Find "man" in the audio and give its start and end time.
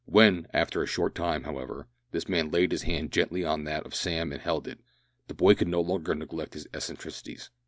2.27-2.49